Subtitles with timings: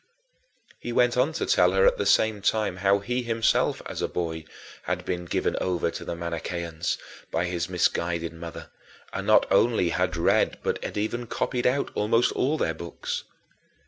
[0.79, 4.07] He went on to tell her at the same time how he himself, as a
[4.07, 4.45] boy,
[4.85, 6.97] had been given over to the Manicheans
[7.29, 8.71] by his misguided mother
[9.13, 13.25] and not only had read but had even copied out almost all their books.